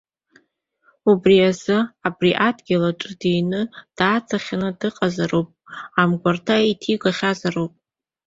[1.11, 3.61] Убри азы абри адгьыл аҿы дины,
[3.97, 5.49] дааӡахьан дыҟазароуп,
[6.01, 7.73] амгәарҭа иҭигахьазароуп.